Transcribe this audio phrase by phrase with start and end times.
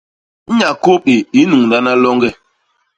[0.57, 2.29] Nya kôp i i nnuñlana loñge.